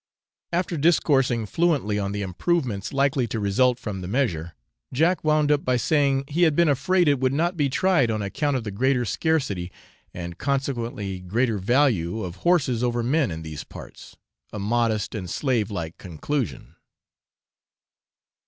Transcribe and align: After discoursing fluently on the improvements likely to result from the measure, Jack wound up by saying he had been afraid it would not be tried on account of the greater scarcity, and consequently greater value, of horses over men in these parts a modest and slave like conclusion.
After 0.51 0.77
discoursing 0.77 1.45
fluently 1.45 1.99
on 1.99 2.11
the 2.11 2.23
improvements 2.23 2.91
likely 2.91 3.27
to 3.27 3.39
result 3.39 3.77
from 3.77 4.01
the 4.01 4.07
measure, 4.07 4.55
Jack 4.91 5.23
wound 5.23 5.51
up 5.51 5.63
by 5.63 5.77
saying 5.77 6.23
he 6.27 6.41
had 6.41 6.55
been 6.55 6.67
afraid 6.67 7.07
it 7.07 7.19
would 7.19 7.33
not 7.33 7.55
be 7.55 7.69
tried 7.69 8.09
on 8.09 8.19
account 8.19 8.57
of 8.57 8.63
the 8.63 8.71
greater 8.71 9.05
scarcity, 9.05 9.71
and 10.11 10.39
consequently 10.39 11.19
greater 11.19 11.59
value, 11.59 12.23
of 12.23 12.37
horses 12.37 12.81
over 12.83 13.03
men 13.03 13.29
in 13.29 13.43
these 13.43 13.63
parts 13.63 14.15
a 14.51 14.57
modest 14.57 15.13
and 15.13 15.29
slave 15.29 15.69
like 15.69 15.99
conclusion. 15.99 16.77